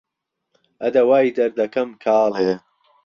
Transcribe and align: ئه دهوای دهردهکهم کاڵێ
ئه 0.81 0.87
دهوای 0.95 1.27
دهردهکهم 1.35 1.89
کاڵێ 2.03 2.51